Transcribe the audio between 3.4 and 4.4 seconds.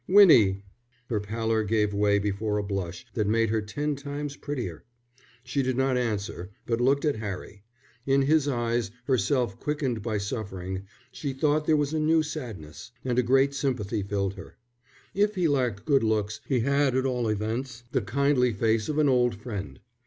her ten times